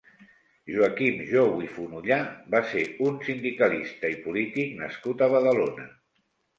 [0.75, 2.19] Joaquim Jou i Fonollà
[2.55, 5.93] va ser un sindicalista i polític nascut a Badalona.